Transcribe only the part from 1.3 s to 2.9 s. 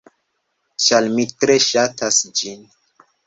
tre ŝatas ĝin.